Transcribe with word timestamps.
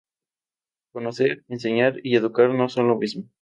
Conocer, 0.93 1.43
enseñar 1.47 1.99
y 2.01 2.15
educar 2.15 2.49
no 2.49 2.67
son 2.69 2.87
lo 2.87 2.97
mismo. 2.97 3.25